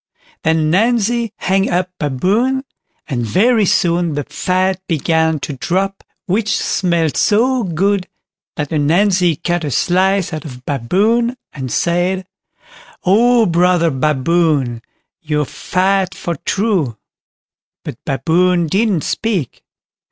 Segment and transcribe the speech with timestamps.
[0.41, 2.63] Then Ananzi hung up Baboon,
[3.07, 8.07] and very soon the fat began to drop, which smelt so good
[8.55, 12.25] that Ananzi cut a slice out of Baboon, and said,
[13.03, 13.45] "Oh!
[13.45, 14.81] brother Baboon,
[15.21, 16.97] you're fat for true."
[17.83, 19.61] But Baboon didn't speak.